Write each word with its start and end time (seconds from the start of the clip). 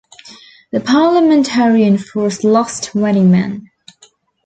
The 0.71 0.79
Parliamentarian 0.79 1.99
force 1.99 2.43
lost 2.43 2.85
twenty 2.85 3.21
men. 3.21 3.69